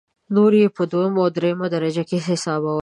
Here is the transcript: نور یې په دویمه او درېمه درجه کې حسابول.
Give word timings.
نور 0.35 0.51
یې 0.61 0.67
په 0.75 0.83
دویمه 0.91 1.19
او 1.23 1.29
درېمه 1.37 1.67
درجه 1.73 2.03
کې 2.09 2.17
حسابول. 2.27 2.79